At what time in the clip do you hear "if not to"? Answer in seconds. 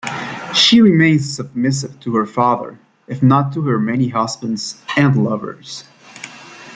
3.07-3.61